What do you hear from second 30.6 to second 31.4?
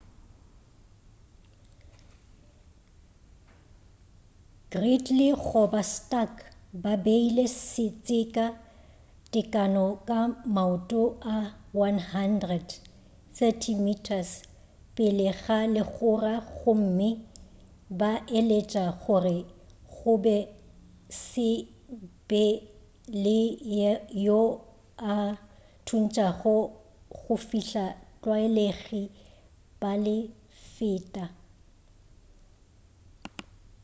feta